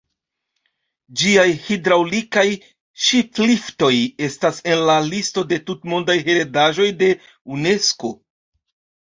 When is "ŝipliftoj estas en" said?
3.09-4.83